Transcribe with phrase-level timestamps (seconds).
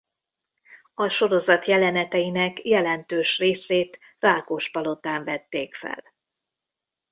[0.93, 6.03] A sorozat jeleneteinek jelentős részét Rákospalotán vették fel.